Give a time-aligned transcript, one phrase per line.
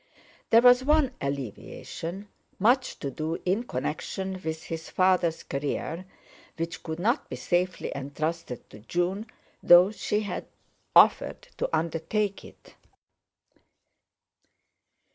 [0.49, 6.05] There was one alleviation—much to do in connection with his father's career,
[6.57, 9.27] which could not be safely entrusted to June,
[9.61, 10.47] though she had
[10.95, 12.73] offered to undertake it.